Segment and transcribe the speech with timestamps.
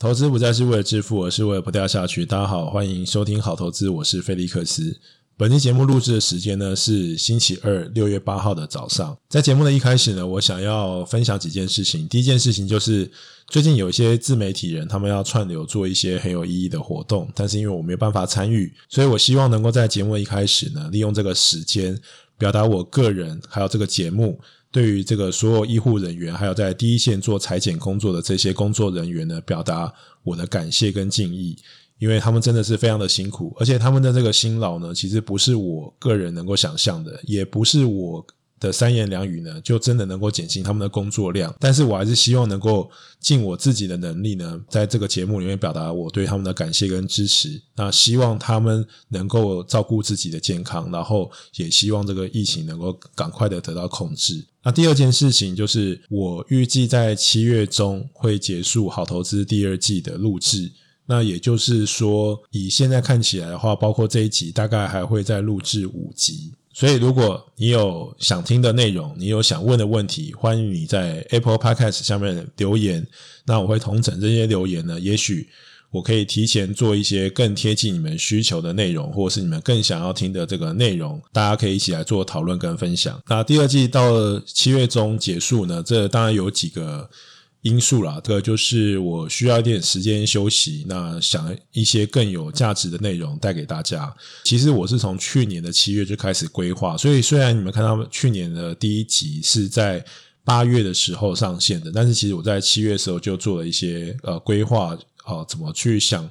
[0.00, 2.24] 投资不再是为了致富，而是为了不掉下去。
[2.24, 4.96] 大家好，欢迎收听好投资，我是菲利克斯。
[5.36, 9.18] 本期节目录制的时间呢是星期二六月八号的早上。
[9.28, 12.06] 在节目的一开始呢，我想要分享几件事情。
[12.06, 13.10] 第一件事情就是
[13.48, 21.98] 最近有一些自媒体人，他们要串流做一些很有意义的活动，但是因为我没有办法参与，所以我希望能够在节目的一开始呢，利用这个时间
[22.38, 24.38] 表达我个人还有这个节目。
[24.70, 29.92] 对于这个所有医护人员，还有在第一线做裁剪工作的这些工作人员呢，表达
[30.22, 31.56] 我的感谢跟敬意，
[31.98, 38.26] 因为他们真的是非常的辛苦，而且他们的这个辛劳呢，其实不是我个人能够想象的，也不是我。
[38.60, 41.54] 的三言两语呢，就真的能够减轻他们的工作量。
[41.58, 42.90] 但是我还是希望能够
[43.20, 47.60] 尽我自己的能力呢，在这个节目里面表达我对他们的感谢跟支持。
[47.76, 54.44] 那希望他们能够照顾自己的健康，然后也希望这个疫情能够赶快的得到控制。
[54.64, 60.70] 那第二件事情就是，我预计在七月中会结束好投资第二季的录制。
[61.10, 66.52] 那也就是说，以现在看起来的话，包括这一集，大概还会再录制五集。
[66.78, 73.04] 所以，如果你有想听的内容，你有想问的问题，欢迎你在 Apple Podcast 下面留言。
[73.44, 75.48] 那我会同整这些留言呢，也许
[75.90, 83.20] 我可以提前做一些更贴近你们需求的内容，或者是你们更想要听的这个内容，大家可以一起来做讨论跟分享。
[83.26, 87.10] 那第二季到了七月中结束呢，这当然有几个。
[87.62, 94.14] 因素啦，这个就是我需要一点时间休息，那想一些更有价值的内容带给大家。
[94.44, 100.04] 其实我是从去年的七月就开始规划，所以虽然你们看到去年的第一集是在
[100.44, 106.30] 八月的时候上线的，但是其实我在七月的时候就做了一些呃规划，呃，怎么去想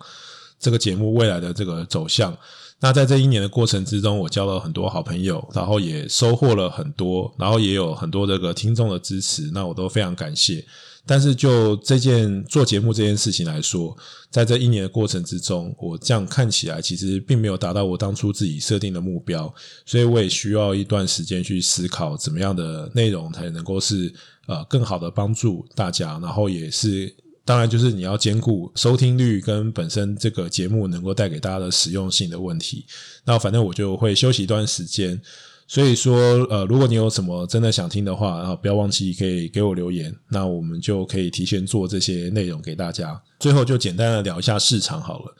[0.59, 2.35] 这个节目未来的这个走向。
[2.79, 10.63] 那在这一年的过程之中，我交了很多好朋友，然后也收获了很多，然后也有很多这个听众的支持，那我都非常感谢。
[11.07, 13.97] 但是就这件做节目这件事情来说，
[14.29, 19.51] 在这一年的过程之中，我这样看起来其实并没有达到我当初自己设定的目标，
[19.85, 24.13] 所以我也需要一段时间去思考怎么样的内容才能够是
[24.47, 27.15] 呃更好的帮助大家，然后也是
[27.45, 32.85] 当然就是你要兼顾收听率跟本身这个节目能够带给大家的实用性的问题。
[33.23, 35.21] 那反正我就会休息一段时间。
[35.67, 36.17] 所以说，
[36.49, 43.21] 呃，如果你有什么真的想听的话，然后不要忘记可以给我留言，那我们就可以提前做这些内容给大家。
[43.37, 45.35] 最后就简单的聊一下市场好了。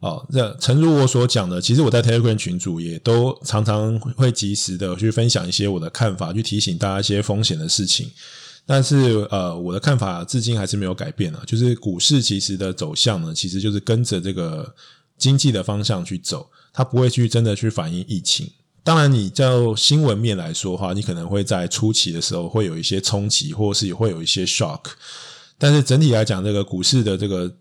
[0.00, 8.10] 哦，那诚如我所讲的，其实我在 Telegram 群组也都常常会及时的去分享一些我的看法，去提醒大家一些风险的事情。
[8.66, 14.74] 但是，呃，我的看法至今还是没有改变啊，就是股市其实的走向呢，其实就是跟着这个
[15.16, 18.48] 经济的方向去走，它不会去真的去反映疫情。
[18.88, 24.80] 当然，你叫新闻面来说的话，你可能会在初期的时候会有一些冲击，或是会有一些 shock。
[25.58, 27.52] 但是整体来讲，这个股市的这个。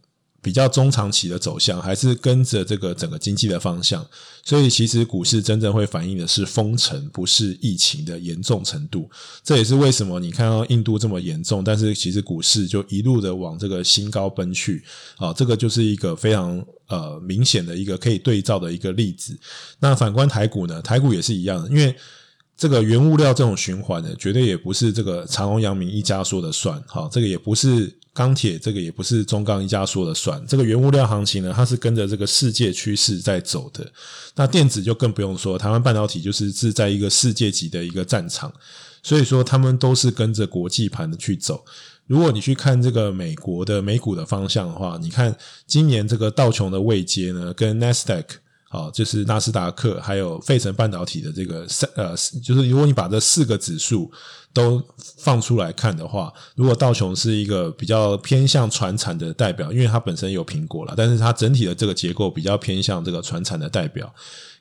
[0.42, 4.06] 比较中长期的走向，还是跟着这个整个经济的方向，
[4.44, 9.10] 所以其实股市真正会反映的是封城，不是疫情的严重程度。
[9.44, 14.84] 这也是为什么你看到印度这么严重，但是其实股市就一路的往这个新高奔去
[15.18, 19.38] 啊，这个就是一个非常呃明显的一个可以对照的一个例子。
[19.80, 20.82] 那反观台股呢？
[20.82, 21.94] 台股也是一样的，因为
[22.56, 27.94] 这个原物料这种循环呢，绝对也不是这个长荣、阳明一家说的算，好，这个也不是。
[28.18, 33.88] 钢铁这个也不是中钢一家说了算，这个原物料行情呢，它是跟着这个世界趋势在走的。
[34.34, 38.52] 那电子就更不用说，台湾半导体就是是在一个世界级的一个战场，
[39.04, 41.64] 所以说他们都是跟着国际盘的去走。
[42.08, 45.36] 如果你去看这个美国的美股的方向的话，你看
[45.68, 48.26] 今年这个道琼的位阶呢，跟 Nasdaq。
[48.70, 52.10] 好，就是纳斯达克，还有费城半导体的这个三呃，
[52.44, 54.12] 就是如果你把这四个指数
[54.52, 54.84] 都
[55.18, 64.14] 放出来看的话，如果道琼是一个比较偏向传产的代表，因为它本身有苹果了，但是它整体的这个结构比较偏向这个传产的代表，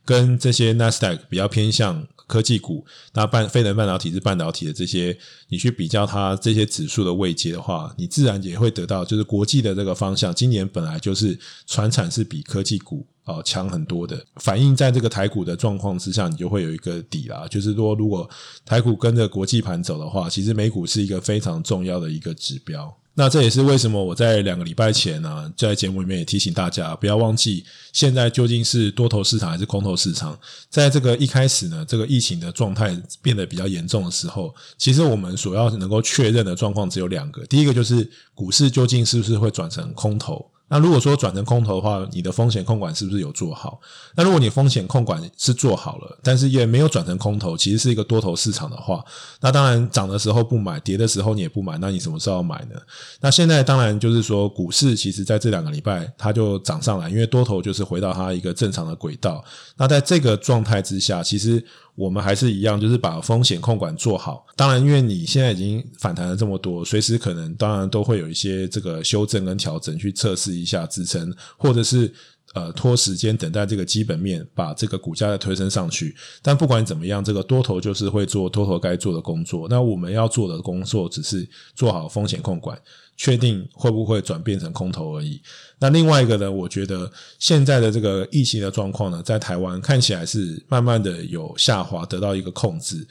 [0.05, 5.17] 跟这些纳斯达克比较偏向科技股，那半非能半导体是半导体的这些，
[5.49, 13.07] 你去比较它这些指数的位阶的话，你自然也会得到，就是国际的这个方向，今年本来就是船产是比科技股。
[13.27, 17.45] 啊，强很多的反映在这个台股的状况之下，你就会有一个底啦。
[17.51, 18.31] 就是说，如果
[18.65, 22.97] 台股跟着国际盘走的话，其实美股是一个非常重要的一个指标。
[23.19, 30.39] 那这也是为什么我在两个礼拜前呢、啊，在节目里面也提醒大家，不要忘记现在究竟是多头市场还是空头市场。
[30.69, 37.43] 在这个一开始呢，这个疫情的状态变得比较严重的时候，其实我们所要能够确认的状况只有两个。
[37.47, 40.45] 第一个就是股市究竟是不是会转成空头。
[40.69, 43.81] 那如果说转成空头的话，你的风险控管是不是有做好？
[44.17, 49.05] 那如果你风险控管是做好了，但是也没有转成空头，其实是一个多头市场的话，
[49.41, 52.81] 那当然涨的时候不买，跌的时候你也不买，那你什么时候买呢？
[53.21, 59.45] 那现在当然就是说，股市其实在这两个礼拜它就涨上来，因为多头就是回到它一个正常的轨道。
[59.77, 61.65] 那在这个状态之下，其实。
[61.97, 64.47] 我们还是一样，就是把风险控管做好。
[64.55, 72.13] 当然，因为你现在已经反弹了这么多，随时可能当然都会有一些这个修正跟调整，去测试一下支撑，或者是
[72.55, 76.15] 呃拖时间等待这个基本面把这个股价再推升上去。
[76.43, 79.67] 但不管怎么样，这个多头就是会做多头该做的工作。
[79.69, 82.79] 那我们要做的工作只是做好风险控管。
[83.19, 85.41] 确定会不会转变成空头而已。
[85.79, 86.53] 那另外一个呢？
[86.53, 93.09] 我觉得现在的这个疫情的状况呢，在台湾看起来是慢慢的有下滑，得到一个控制。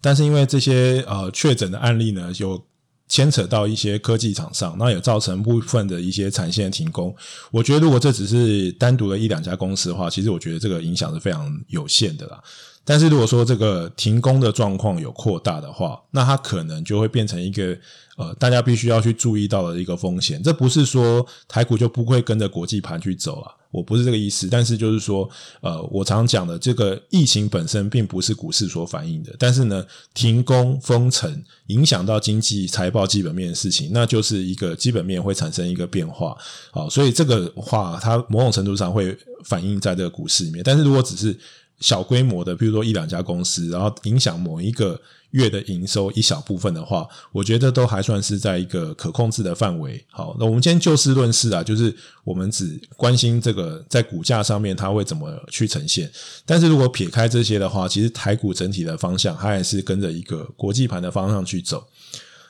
[0.00, 2.60] 但是因为这些呃确诊的案例呢，有
[3.08, 7.14] 牵扯到一些科技厂商，那也造成部分的一些产线停工。
[7.50, 12.38] 我觉得如果这只是单独的一两家公司的话，其实我觉得这个影响是非常有限的啦。
[12.84, 17.76] 但是如果说这个停工的状况有扩大的话，那它可能就会变成一个
[18.16, 20.42] 呃，大家必须要去注意到的一个风险。
[20.42, 24.48] 这不是说台股就不会跟着国际盘去走了，我不是这个意思。
[24.48, 25.28] 但是就是说，
[25.60, 29.84] 呃，我常讲的这个疫情本身并不是股市所反映的，但是呢，
[30.14, 36.36] 停工封城影响到经济财报基本面的事情，那就是一个基本面会产生一个变化。
[36.70, 40.62] 好，所以这个话它某种程度上会反映在这个股市里面。
[40.64, 41.38] 但是如果只是
[41.80, 50.02] 小规模的，比如说一两家公司，然后影响某一个月的营收一小部分的话，我觉得都还算是在一个可控制的范围。
[50.10, 51.94] 好，那我们今天就事论事啊，就是
[52.24, 56.10] 我们只关心这个在股价上面它会怎么去呈现。
[56.44, 61.86] 但是如果撇开这些的话，其实台股整体的方向它还是跟着一个国际盘的方向去走。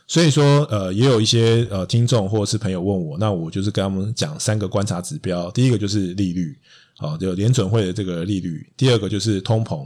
[0.07, 6.57] 所以说，呃，也有一些呃听众或者是朋友问我，那我就是跟他们讲三个观察指标，第一个就是利率。
[6.99, 8.69] 好，就联准会的这个利率。
[8.77, 9.85] 第二个就是通膨，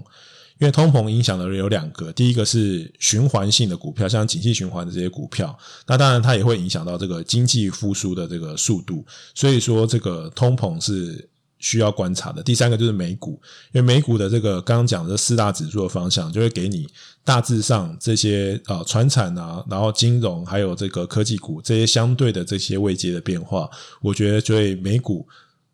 [0.59, 5.57] 因为通膨影响的人有两个，第一个是循环性的股票，像景气循环的这些股票，
[5.87, 9.05] 那当然它也会影响到这个经济复苏的这个速度。
[9.35, 11.29] 所以说，这个通膨是
[11.59, 12.43] 需要观察的。
[12.43, 13.39] 第三个就是美股，
[13.73, 16.89] 因为美股的这个刚刚讲的四大指数的方向，就会给你
[17.25, 23.69] 大致上这些啊，传产啊，然后金融还有这个科技股这些相对的这些位阶的变化，
[24.01, 25.29] 我觉得就会美股。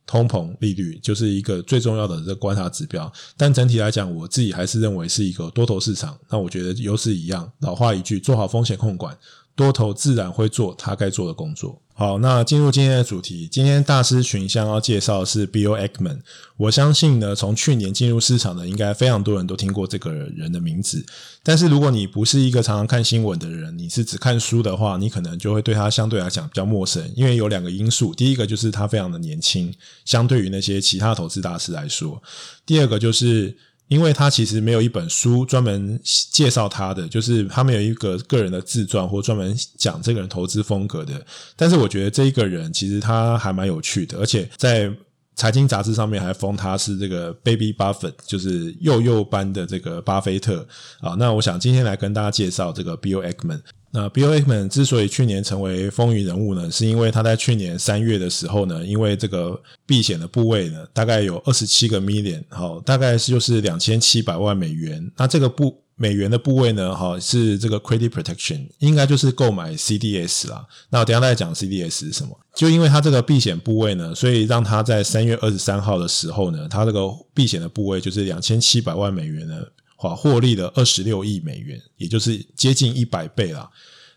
[0.09, 6.19] 通膨利率就是一个最重要的这个观察指标，但整体来讲，我自己还是认为是一个多头市场。
[6.31, 9.15] 那我觉得优势一样，老话一句，做好风险控管，
[9.59, 11.83] 多头自然会做他该做的工作。
[11.93, 13.49] 好，那进入今天的主题。
[13.51, 16.21] 今天大师群将要介绍的是 Bill Ackman。
[16.57, 21.05] 我相信呢，从去年进入市场的，应该非常多人都听过这个人的名字。
[21.43, 27.13] 但是如果你不是一个常常看新闻的人，你是只看书的话，你可能就会对他相对来讲比较陌生。
[27.17, 32.23] 因为有两个因素，第一个就是他非常的年轻，相对于那些其他投资大师来说；
[32.65, 33.57] 第二个就是。
[33.89, 35.99] 因为他其实没有一本书专门
[36.31, 41.15] 介绍他的，就是他没有一个个人的自传或专门讲这个人投资风格的。
[41.57, 44.93] 但是我觉得这一个人其实他还蛮有趣的，而且在
[45.35, 50.67] 财经杂志上面还封他是这个 Baby Buffett，就是幼幼班的这个巴菲特
[51.01, 51.15] 啊。
[51.19, 53.61] 那我想今天来跟大家介绍这个 Bill Ackman。
[53.91, 65.11] 那 Bill Ackman 之所以去年成为风云人物呢，是因为他在去年三月的时候呢，因为这个避险的部位呢，大概有二十七个 million，好，大概是就是两千七百万美元。
[65.17, 70.67] 那这个部美元的部位呢，哈，是这个 credit protection，应该就是购买 CDS 啦。
[70.91, 72.39] 那我等下再讲 CDS 是什么。
[72.55, 79.55] 就因为他这个避险部位呢，所以让他在三月二十三号的时候呢，他这个避险的部位就是两千七百万美元呢。
[80.01, 83.69] 好，获利了二十六亿美元，也就是接近一百倍啦。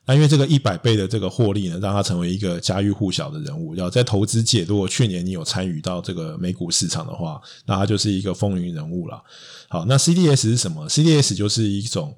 [0.05, 3.75] 那因为这个一百倍的这个获利呢，让他成为一个家喻户晓的人物。
[3.75, 9.21] 要在投资界，如果去年你有参与到这个美股市场的话，那他就是一个风云人物了。
[9.69, 12.15] 好，那 CDS 是什么？CDS 就是一种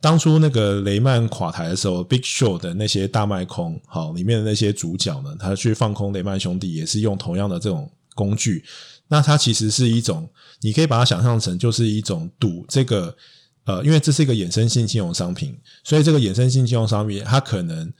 [0.00, 8.64] 当初那个雷曼垮台的时候，Big Show 的那些大卖空，好，里面的那些主角呢，他去放空雷曼兄弟，也是用同样的这种工具。
[9.08, 10.28] 那它其实是一种，
[10.60, 13.16] 你可以把它想象成就是一种赌这个，
[13.64, 17.92] 呃，因为这是一个衍生性金融商品，所以这个衍生性金融商品它可能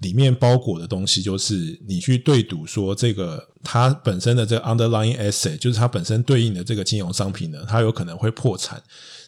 [0.00, 8.82] 里面包裹的东西就是你去对赌说这个它本身的这个 underlying asset，就是它本身对应的这个金融商品呢，它有可能会破产。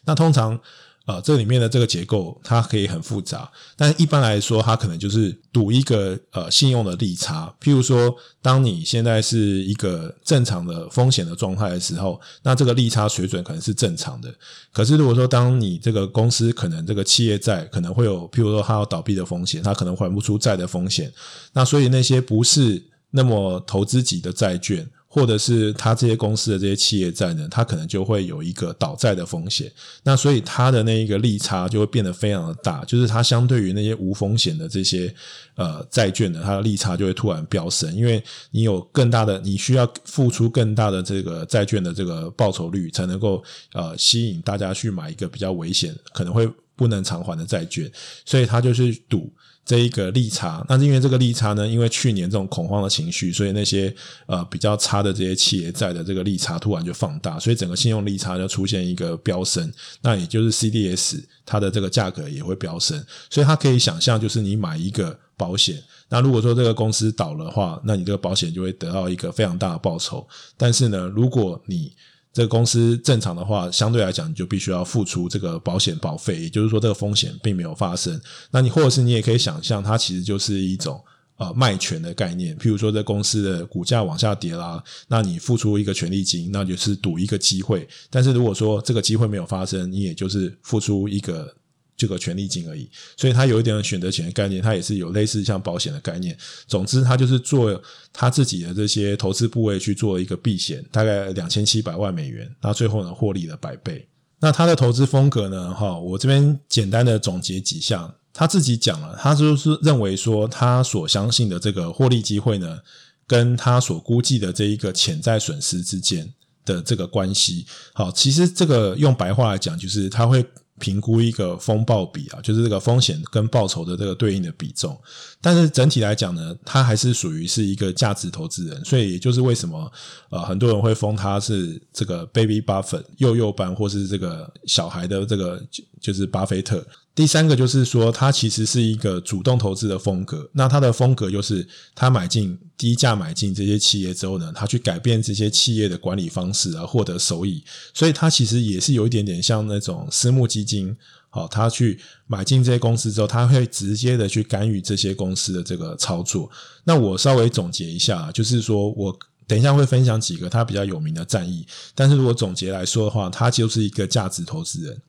[0.05, 0.59] 那通常。
[1.09, 7.51] 呃，这里面的这个结构它可以很复杂，但一般来说，它可能就是赌一个呃信用的利差。
[7.59, 14.31] 譬如说，当你现在是一个正常的风险的状态的时候，那这个利差水准可能是正常的。
[14.71, 21.11] 可是如果说当你这个公司可能这个企业债可能会有，譬如说它要倒闭的风险，它可能还不出债的风险，
[21.53, 24.87] 那所以那些不是那么投资级的债券。
[25.11, 29.71] 或者是他这些公司的这些企业债呢，它可能就会有一个倒债的风险，
[30.03, 35.11] 那所以它的那一个利差就会变得非常的大，就是它相对于那些无风险的这些
[35.55, 46.47] 呃债券呢，它的利差就会突然飙升，因为你有更大的，你需要付出更大的这个债券的这个报酬率，才能够呃吸引大家去买一个比较危险、可能会
[46.79, 47.91] 不能偿还的债券，
[48.23, 49.29] 所以他就是赌。
[49.65, 53.93] 这一个利差，那是因为这个利差呢，因为去年这种恐慌的情绪，所以那些
[54.25, 59.71] 呃比较差的这些企业债的这个利差突然就放大，所以整个信用利差就出现一个飙升，
[60.01, 71.93] 那也就是 CDS 它的这个价格也会飙升，所以它可以想象，就是你买一个保险，那如果说这个公司倒了的话，那你这个保险就会得到一个非常大的报酬，但是呢，如果你
[72.31, 78.19] 这个公司正常的话，相对来讲，你就必须要付出这个保险保费，也就是说，这个风险并没有发生。
[78.51, 81.03] 那你或者是你也可以想象，它其实就是一种
[81.37, 82.55] 呃卖权的概念。
[82.57, 87.87] 譬如说，这公司的股价往下跌啦，那你付出一个权利金，那就是赌一个机会。
[88.09, 91.53] 但是如果说这个机会没有发生，你也就是付出一个。
[91.99, 96.35] 这个权利金而已，所以它有一点选择权的概念，它也是有类似像保险的概念。
[96.65, 97.79] 总之，它就是做
[98.13, 104.07] 他自己的这些投资部位去做一个避险，大概两千七百万美元，那最后呢获利了百倍。
[104.39, 105.73] 那他的投资风格呢？
[105.73, 112.79] 哈，我这边简单的总结几项，他自己讲了，他就是认为说，他所相信的这个获利机会呢，
[113.27, 117.65] 跟他所估计的这一个潜在损失之间的这个关系。
[117.91, 120.45] 好，其实这个用白话来讲，就是他会。
[120.79, 124.99] 评估一个风暴比啊，就是这个风险跟报酬的这个对应的比重。
[125.41, 129.89] 但是整体来讲呢，他还是属于是一个价值投资人，所以也就是为什么
[130.29, 135.63] 呃很多人会封他是这个 Baby Buffett 幼幼班，或是这个小孩的这个
[136.01, 136.85] 就是巴菲特。
[137.15, 140.49] 第三个就是说，他其实是一个主动投资的风格。
[140.53, 147.61] 那他的风格就是，他买进低价买进这些企业之后呢，他去改变这些企业的管理方式而获得收益。
[147.93, 150.95] 所以，他其实也是有一点点像那种私募基金。
[151.29, 156.49] 好，他去买进这些公司之后，他会直接的去干预这些公司的这个操作。
[156.83, 161.65] 那我稍微总结一下，就是说我等一下会分享几个他比较有名的战役。
[161.93, 165.01] 但是如果总结来说的话，他就是一个价值投资人。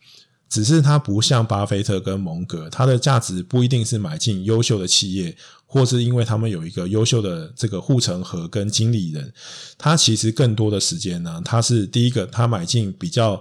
[0.49, 9.33] 只是他不像巴菲特跟蒙格，他的价值不一定是买进优秀的企业，或是因为他们有一个优秀的这个护城河跟经理人。
[9.79, 13.41] 他其实更多的时间呢，他是第一个，他买进比较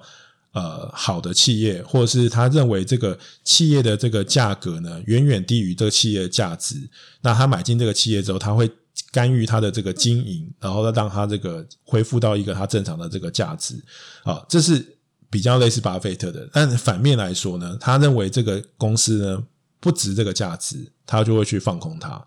[0.54, 6.76] 呃好的企业，或者是他认为这个企业的这个价格呢远远低于这个企业的价值。
[7.22, 8.70] 那他买进这个企业之后，他会
[9.12, 13.76] 干预他的这个经营，然后让他这个恢复到一个他正常的这个价值。
[14.24, 14.96] 啊，这是。
[15.32, 19.44] 比较类似巴菲特的，但反面来说呢，他认为这个公司呢
[19.80, 22.20] 不值这个价值，他就会去放空它。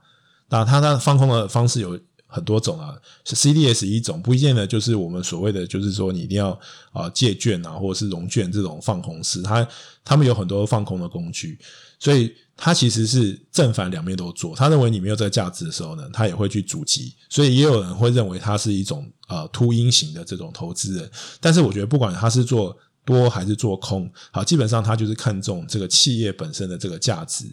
[0.49, 1.99] 那他他放空的方式有
[2.33, 6.59] 很多种啊，是 CDS 一种，不一定的就是我们所谓的，就是说你一定要
[6.91, 9.69] 啊借券啊，或者是融券这种放空式，他
[10.03, 11.59] 他们有很多放空的工具，
[11.99, 14.57] 所以他其实是正反两面都做。
[14.57, 17.15] 他认为你没有这个价值的时候呢，他也会去阻击。
[17.29, 27.45] 所以也有人会认为他是一种呃秃鹰型的这种投资人，但是我觉得不管他是做多还是做空，好，基本上他就是看重这个企业本身的这个价值。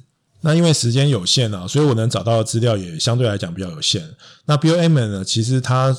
[0.42, 4.08] 那因为时间有限啊，所以我能找到的资料也相对来讲比较有限。
[4.46, 5.96] 那 Bill Ammon 呢，其实它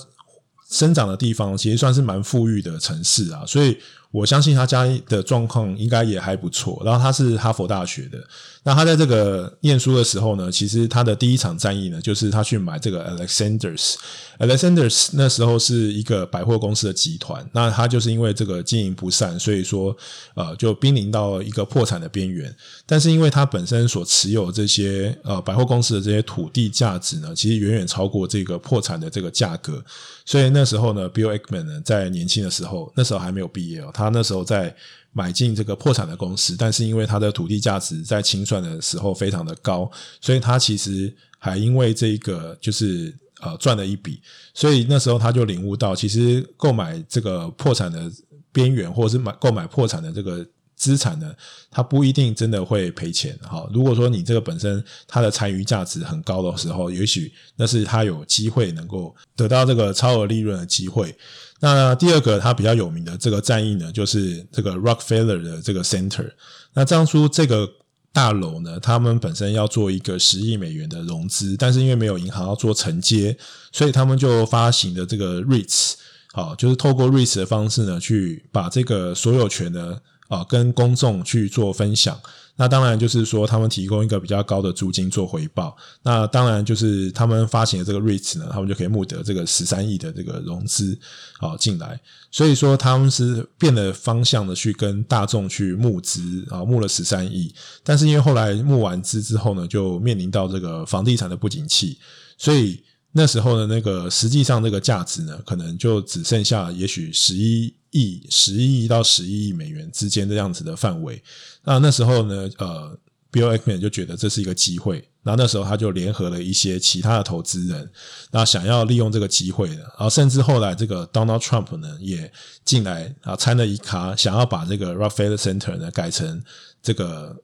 [0.70, 3.76] 生长的地方其实算是蛮富裕的城市啊，所以
[4.10, 6.82] 我相信他家的状况应该也还不错。
[6.84, 8.18] 然后他是哈佛大学的。
[8.62, 13.94] 那他在这个念书的时候呢，其实他的第一场战役呢，就是他去买这个 Alexander's。
[14.38, 19.96] Alexander's 那时候是一个百货公司的集团，那他就是因为这个经营不善，所以说
[20.34, 22.54] 呃就濒临到一个破产的边缘。
[22.84, 29.82] 但是因为他本身所持有这些呃百货公司的这些土地价值呢，其实远远超过这个破产的这个价格，
[30.26, 34.74] 所以那时候呢，Bill Ackman 呢在年轻的时候，那时候还没有毕业哦，他那时候在。
[35.12, 39.90] 买进这个破产的公司，但是因为它的土地价值在清算的时候非常的高，
[40.20, 44.22] 所以他其实还因为这个就是呃赚了一笔，
[44.54, 48.08] 所以那时候他就领悟到，其实购买这个破产的
[48.52, 51.34] 边缘，或者是买购买破产的这个资产呢，
[51.72, 53.36] 它不一定真的会赔钱。
[53.42, 61.12] 哈，如果说你这个本身它的残余价值很高的时候，也许那是他有机会能够得到这个超额利润的机会。
[61.60, 66.30] 那第二个他比较有名的这个战役呢，就是这个 Rockefeller 的这个 Center。
[66.72, 67.68] 那当初这个
[68.12, 73.36] 大楼呢，他们本身要做一个十亿美元的融资，但是因为没有银行要做承接，
[73.72, 75.94] 所以他们就发行的这个 REITs，
[76.32, 79.98] 好，就是透过 REITs 的方式呢，去把这个所有权呢，
[80.28, 82.18] 啊跟公众去做分享。
[82.56, 85.76] 那当然就是说，他们提供一个比较高的租金做回报。
[86.02, 90.98] 那当然就是他们发行的这个 REIT 呢，他们就可以募得这个十三亿的这个融资
[91.38, 91.98] 啊进来。
[92.30, 97.54] 所以说他们是变了方向的去跟大众去募资啊，募了十三亿。
[97.82, 101.98] 但是因为后来募完资之后呢，就面临到这个房地产的不景气，
[102.36, 102.82] 所以。
[103.12, 111.22] 那时候的那个实际上这个价值呢，可能就只剩下也许十一亿、十亿到十一亿美元之间这样子的范围。
[111.64, 112.98] 那那时候呢，呃
[113.32, 115.08] ，Bill Ackman 就觉得这是一个机会。
[115.22, 117.90] 然后那时候他就联合了一些其他的投资人，
[118.30, 119.76] 那想要利用这个机会的。
[119.76, 122.32] 然后甚至后来这个 Donald Trump 呢也
[122.64, 126.42] 进来啊，参了一卡，想要把这个 Rockefeller Center 呢改成
[126.82, 127.36] 这个。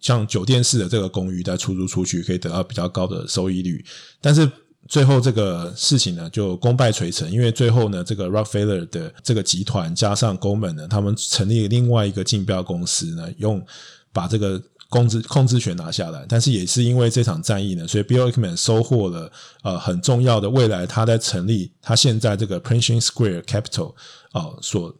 [0.00, 3.84] 像酒店式的这个公寓再出租出去，可以得到比较高的收益率。
[4.20, 4.50] 但是
[4.88, 13.64] 最后这个事情呢，就功败垂成，因为最后呢，这个 Rockefeller 的这个集团加上 Goldman 呢，他们成立另外一个竞标公司呢，用
[14.12, 16.26] 把这个控制控制权拿下来。
[16.28, 19.30] 但是也是因为这场战役呢，所以 Bill Ackman 收获了
[19.62, 23.94] 呃很重要的未来他在成立他现在这个 Pershing Square Capital
[24.32, 24.94] 啊、呃、所。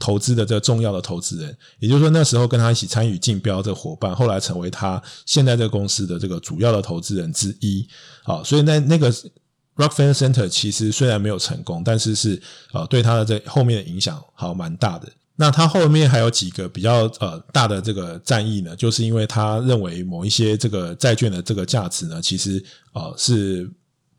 [0.00, 7.86] 投资的这个重要的投资人，也就是说那时候跟他一起参与竞标这个伙伴，后来成为他现在这个公司的这个主要的投资人之一。
[8.24, 9.12] 好，所以那那个
[9.76, 12.42] Rockefeller Center 其实虽然没有成功，但是是
[12.72, 15.08] 呃对他的这后面的影响好蛮大的。
[15.36, 22.64] 那他后面还有几个比较呃大的这个战役呢，就是因为他认为某一些这个债券的这个价值呢，其实
[22.94, 23.70] 呃是。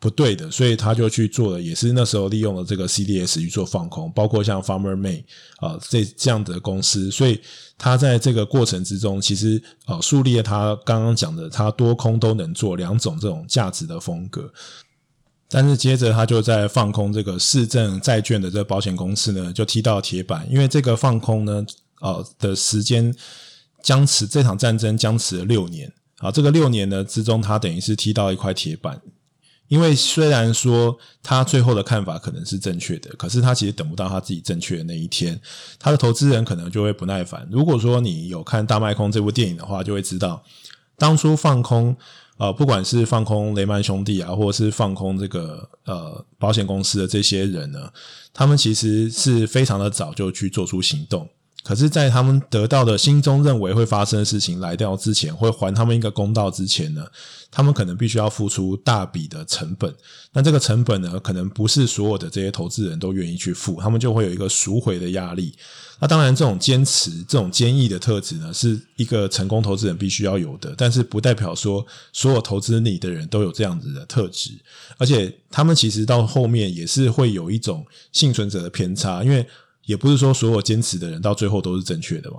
[0.01, 5.21] 不对的，所以他就去做了，也是那时候利用了这个 CDS 去做放空，包括像 Farmer Mac
[5.57, 7.39] 啊这这样的公司，所以
[7.77, 14.51] 他在这个过程之中，其实呃树立了他刚刚讲的他多空都能做两种这种价值的风格。
[15.47, 21.63] 但是接着他就在放空这个市政债券的这个保险公司呢，就踢到铁板，因为这个放空呢，
[21.99, 23.13] 呃的时间
[23.83, 28.99] 僵持，这场战争僵持了六年啊，这个六年呢之中，他等于是踢到一块铁板。
[29.71, 35.39] 因为虽然说他最后的看法可能是正确的，可是他其实等不到他自己正确的那一天，
[35.79, 37.47] 他的投资人可能就会不耐烦。
[37.49, 40.43] 如果说你有看《大麦空》这部电影的话，就会知道
[40.97, 41.95] 当初放空
[42.35, 47.89] 呃，不管是放空雷曼兄弟啊，或者是放空这个呃保险公司的这些人呢，
[48.33, 51.29] 他们其实是非常的早就去做出行动。
[51.63, 57.05] 可是，在他们得到的心中认为会发生的事情来掉之前，会还他们一个公道之前呢，
[57.51, 59.93] 他们可能必须要付出大笔的成本。
[60.33, 65.53] 那这个成本呢，可能不是所有的这些投资人都愿意去付，他们就会有一个赎回的压力。
[65.99, 70.73] 那当然，这种坚持、这种坚毅的特质呢，是一个成功投资人必须要有的。
[70.75, 74.49] 但是，不代表说所有投资你的人都有这样子的特质，
[74.97, 79.45] 而且他们其实到后面也是会有一种幸存者的偏差，因为。
[79.85, 82.37] 也不是说所有坚持的人到最后都是正确的嘛。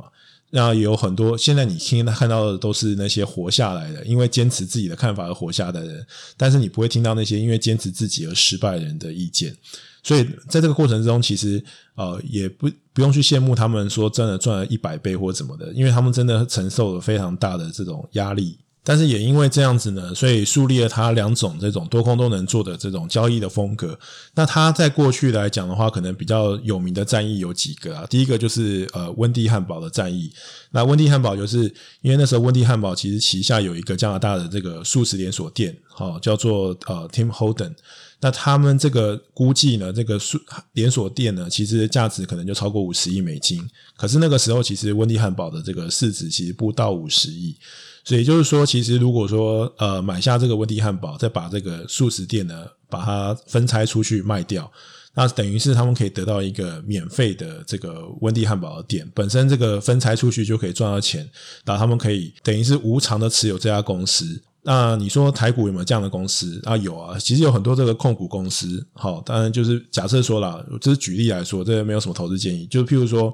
[0.55, 9.57] 那有很多现在你听他看到的都是那些活下来的，因为坚持自己的看法而活下的人，但是你不会听到那些因为坚持自己而失败人的意见。
[10.03, 18.59] 所以在这个过程之中，其实呃也不不用去羡慕他们说真的赚了一百倍或怎么的，因为他们真的承受了非常大的这种压力。
[18.85, 23.97] 但是也因为这样子呢，所以树立了他两种这种多空都能做的这种交易的风格。
[24.35, 28.05] 那他在过去来讲的话，可能比较有名的战役有几个啊。
[28.11, 30.33] 第一个就是呃温蒂汉堡的战役。
[30.73, 37.75] 那温蒂汉堡就是因为那时候温蒂汉堡其实旗下有一个加拿大的这个素食连锁店，好叫做呃 Tim Holden。
[38.21, 40.41] 那他们这个估计呢，这个素
[40.73, 43.65] 连锁店呢，其实价值可能就超过五十亿美金。
[43.97, 47.57] 可是那个时候，其实温蒂汉堡的这个市值其实不到五十亿。
[48.05, 54.69] 所以就是说，其实如果说呃买下这个温蒂汉堡，再把这个速食店呢，把它分拆出去卖掉，
[55.15, 61.29] 那等于是他们可以得到一个免费的这个温蒂汉堡的店，本身这个分拆出去就可以赚到钱，
[61.65, 64.43] 然后他们可以等于是无偿的持有这家公司。
[64.65, 66.77] 那你说台股有没有这样的公司啊？
[66.77, 68.85] 有啊，其实有很多这个控股公司。
[68.95, 73.33] 好，当然就是假设说啦，这是举例来说，这个没有什么投资建议，就譬如说。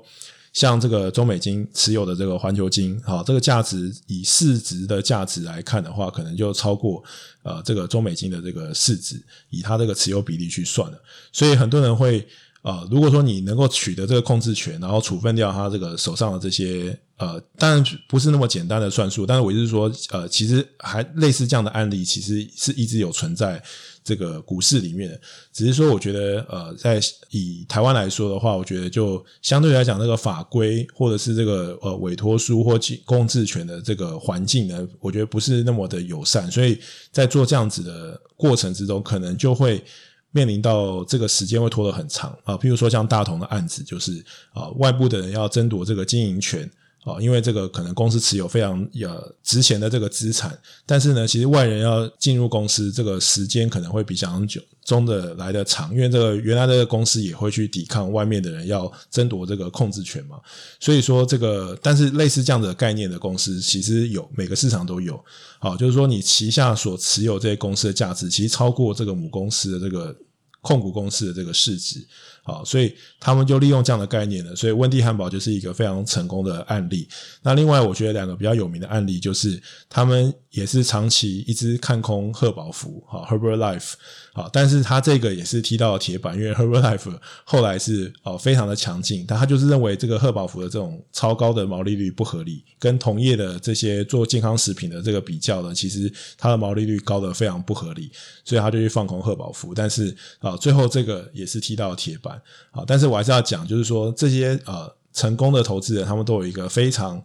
[0.58, 7.00] 像这个中美金持有的这个环球金，好，这个价值以市值的价值来看的话，可能就超过
[7.44, 11.00] 呃这个中美金的这个市值，以它这个持有比例去算了。
[11.32, 12.26] 所以很多人会
[12.62, 23.62] 呃，如果说你能够取得这个控制权，然后处分掉他这个手上的这些呃，当然不是那么简单的算术，但是我就是说呃，其实还类似这样的案例，其实是一直有存在。
[24.08, 25.20] 这个股市里面，
[25.52, 36.78] 只是说，我觉得，呃，在以台湾来说的话，我觉得就相对来讲，那个法规或者是这个呃委托书或控制权的这个环境呢，我觉得不是那么的友善，所以
[37.12, 39.84] 在做这样子的过程之中，可能就会
[40.30, 42.34] 面临到这个时间会拖得很长。
[42.44, 46.70] 啊，譬如说像大同的案子，就是啊，外部的人要争夺这个经营权
[47.08, 54.60] 啊，因为这个可能公司持有非常呃值钱的这个资产，但是呢，其实外人要进入公司，这个时间可能会比较久。
[54.84, 60.40] 中的来的长，因为这个原来的公司也会去抵抗外面的人要争夺这个控制权嘛，
[60.80, 65.22] 所以说这个，但是类似这样的概念的公司，其实有每个市场都有，
[65.58, 70.16] 好，就是说你旗下所持有这些公司的价值，其实超过这个母公司的这个
[70.62, 72.02] 控股公司的这个市值。
[72.48, 74.56] 好，所以他们就利用这样的概念呢。
[74.56, 77.06] 所以温蒂汉堡就是一个非常成功的案例。
[77.42, 83.92] 那另外，我觉得两个比较有名的案例就是，他们也是长期一直看空贺宝福，哈 Herbalife，
[84.32, 98.10] 好，但是他这个也是踢到了铁板，因为 Herbalife 后来是哦非常的强劲，但他就是认为这个贺宝福的这种超高的毛利率不合理，跟同业的这些做健康食品的这个比较呢，其实它的毛利率高得非常不合理，
[98.42, 99.74] 所以他就去放空贺宝福。
[99.74, 102.37] 但是啊，最后这个也是踢到了铁板。
[102.70, 107.22] 好，但是我还是要讲，就是说这些呃成功的投资人，他们都有一个非常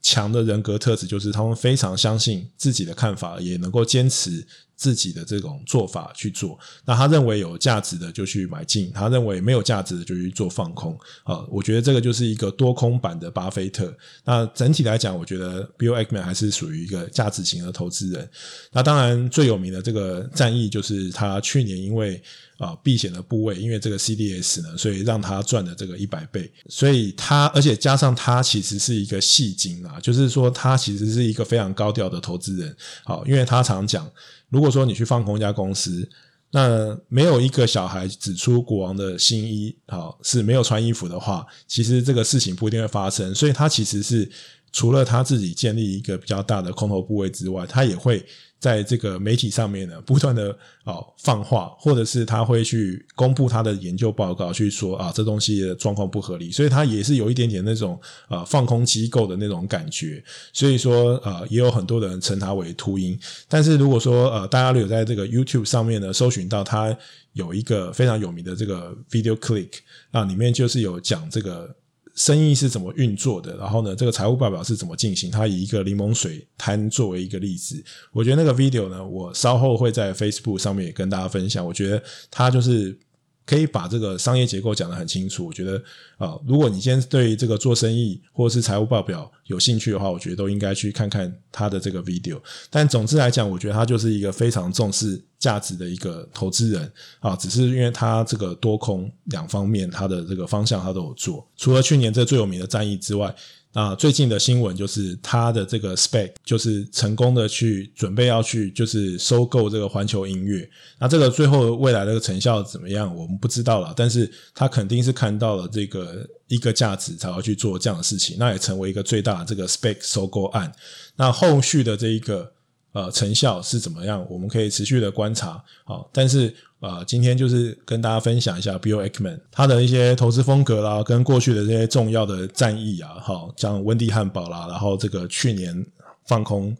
[0.00, 4.46] 强的人格特质，就是他们非常相信自己的看法，也能够坚持。
[4.76, 11.44] 自己的这种做法去做，那他认为有价值的就去买进，他认为没有价值的就去做放空啊。
[11.48, 13.96] 我觉得这个就是一个多空版的巴菲特。
[14.24, 18.28] 那整体来讲，我觉得 Bill Ackman 还是属于一个价值型的投资人。
[18.72, 22.20] 那当然最有名的这个战役就是他去年因为
[22.58, 26.50] 啊避险的部位，因为这个 CDS 呢，所以让他赚了这个一百倍。
[26.68, 32.76] 所以他而且加上他其实是一个戏精啊，就是说他其实是一个非常高调的投资人。
[33.04, 34.10] 好，因为他常讲。
[34.54, 36.08] 如果说你去放空一家公司，
[36.52, 43.34] 那没有一个小孩指出国王的新衣好是没有穿衣服的话，其实这个事情不一定会发生。
[43.34, 44.30] 所以他其实是
[44.70, 48.24] 除了他自己建立一个比较大的空头部位之外，他也会。
[48.64, 58.00] 在这个媒体上面呢，不断的哦放话，或者是他会去公布他的研究报告，去说啊这东西的状况不合理，所以他也是有一点点那种
[58.30, 63.18] 呃放空机构的那种感觉，所以说啊也有很多人称他为秃鹰。
[63.50, 66.96] 但是如果说呃大家有在这个 YouTube 上面呢搜寻到他
[67.34, 69.68] 有一个非常有名的这个 video click，
[70.10, 71.76] 那里面就是有讲这个。
[72.14, 73.56] 生意是怎么运作的？
[73.56, 75.30] 然后呢，这个财务报表是怎么进行？
[75.30, 81.66] 他以一个柠檬水摊作为一个例子，我觉得那个 video 呢，我稍后会在 Facebook 上面也跟大家分享。
[81.66, 82.98] 我觉得它就是。
[83.46, 85.46] 可以把这个商业结构讲得很清楚。
[85.46, 85.82] 我觉得
[86.16, 92.40] 啊，如果你今天对这个做生意或者是财务报表有兴趣的话，我觉得都应该去看看他的这个 video。
[92.70, 97.36] 但总之来讲，我觉得他就是一个非常重视价值的一个投资人啊。
[97.36, 101.46] 只是因为他这个多空两方面，他的这个方向他都有做。
[101.56, 103.34] 除了去年这最有名的战役之外。
[103.74, 110.66] 啊，最近的新闻就是他的这个 spec，就是成功的去准备要去就是收购这个环球音乐。
[110.98, 113.92] 那这个最后未来的成效怎么样，我们不知道了。
[113.96, 118.36] 但是他肯定是看到了这个一个价值，才要去做这样的事情。
[118.38, 120.72] 那也成为一个最大的这个 spec 收购案。
[121.16, 122.50] 那后续的这一个。
[122.94, 124.24] 呃，成效是怎么样？
[124.30, 125.60] 我们可以持续的观察。
[125.82, 126.54] 好，但是
[126.84, 135.82] 呃，今天就是跟大家分享一下 Bill Ackman 他的一些投资风格啦，跟过去的这些重要的战役啊，好，像温蒂汉堡啦，然后这个去年
[136.26, 136.76] 放空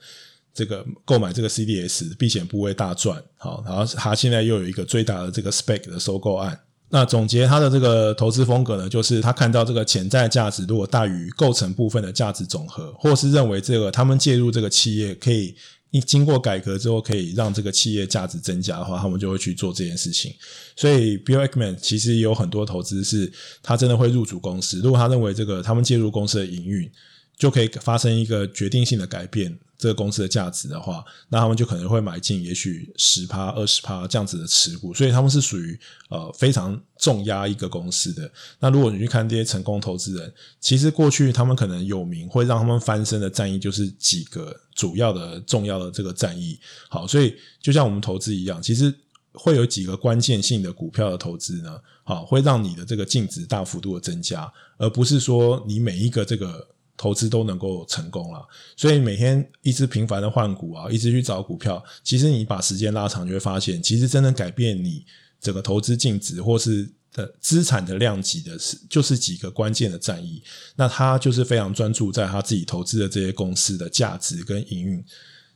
[0.52, 6.60] 这个购买这个 CDS 避险部位大赚，好，然后他现在又有一个最大的这个 Spec 的收购案。
[6.90, 15.54] 那总结他的这个投资风格呢，就是他看到这个潜在价值如果大于构成部分的价值总和，或是认为这个他们介入这个企业可以。
[15.94, 20.34] 一经过改革之后，可以让这个企业价值增加的话，他们就会去做这件事情。
[20.74, 24.80] 所以，Bill Ackman 其实也有很多投资是，他真的会入主公司。
[24.80, 26.90] 如果他认为这个他们介入公司的营运，
[27.36, 29.58] 就可以发生一个决定性的改变。
[29.76, 38.30] 这个公司的价值的话，那他们就可能会买进，也许十趴、二十趴这样子的持股，所以他们是属于呃非常重压一个公司的。
[38.60, 46.58] 那如果你去看这些成功投资人，其实过去他们可能有名，会让他们翻身的战役就是几个主要的重要的这个战役。
[46.88, 48.94] 好，所以就像我们投资一样，其实
[49.32, 56.68] 会有几个关键性的股票的投资呢，好，会让你的这个净值大幅度的增加，而不是说你每一个这个。
[56.96, 65.04] 投资都能够成功了，所以每天一直频繁的换股啊，一直去找股票，其实你把时间拉长，就会发现，其实真正改变你
[65.40, 70.42] 整个投资净值或是的资产的量级的是，就是几个关键的战役。
[70.76, 75.04] 那他就是非常专注在他自己投资的这些公司的价值跟营运，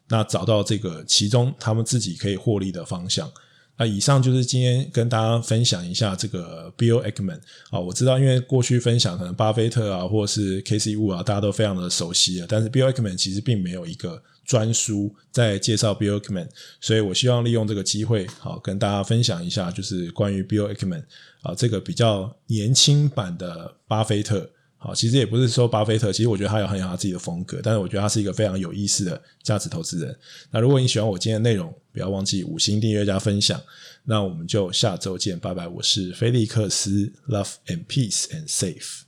[0.09, 3.31] 那找到这个其中他们自己可以获利的方向。
[3.79, 7.38] 那以上就是今天跟大家分享一下这个 Bill Ackman
[7.71, 16.49] 啊，我知道因为过去分享可能巴菲特啊，或者是 Cathie Wood 啊，大家都非常的熟悉了，但是 Bill Ackman 其实并没有一个专书在介绍 Bill Ackman，
[16.81, 21.05] 所以我希望利用这个机会，好跟大家分享一下，就是关于 Bill Ackman
[21.43, 24.51] 啊这个比较年轻版的巴菲特。
[24.81, 30.17] 好，其实也不是说巴菲特，其实我觉得他有很有他自己的风格，但是我觉得他是一个非常有意思的价值投资人。
[30.53, 33.61] 那如果你喜欢我今天的内容，不要忘记五星订阅加分享。
[34.05, 35.67] 那我们就下周见，拜拜！
[35.67, 39.08] 我是菲利克斯，Love and Peace and Safe。